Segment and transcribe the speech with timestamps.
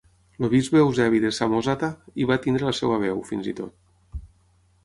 [0.45, 1.89] El bisbe Eusebi de Samòsata
[2.21, 4.21] hi va tenir la seva seu, fins i tot.